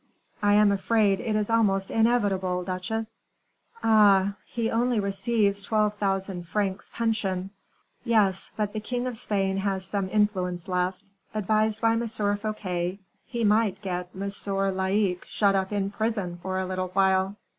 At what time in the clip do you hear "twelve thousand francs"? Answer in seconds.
5.61-6.89